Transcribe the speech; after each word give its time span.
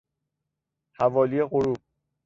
حوالی 0.99 1.43
غروب 1.43 1.77